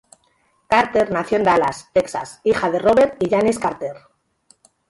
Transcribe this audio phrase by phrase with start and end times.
[0.67, 3.97] Carter nació en Dallas, Texas, hija de Robert y Janice Carter.